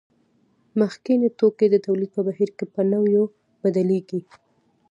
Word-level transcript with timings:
مخکیني 0.79 1.29
توکي 1.39 1.67
د 1.71 1.75
تولید 1.85 2.09
په 2.15 2.21
بهیر 2.27 2.49
کې 2.57 2.65
په 2.73 2.81
نویو 2.93 3.23
بدلېږي 3.61 4.21